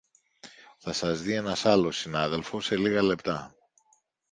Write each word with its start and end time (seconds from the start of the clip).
θα 0.79 0.93
σας 0.93 1.21
δει 1.21 1.33
ένας 1.33 1.65
άλλος 1.65 1.97
συνάδελφος 1.97 2.65
σε 2.65 2.77
λίγα 2.77 3.01
λεπτά 3.03 3.55